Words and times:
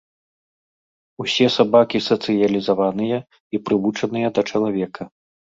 Усе 1.23 1.47
сабакі 1.57 2.01
сацыялізаваныя 2.09 3.17
і 3.57 3.63
прывучаныя 3.69 4.27
да 4.39 4.49
чалавека. 4.51 5.03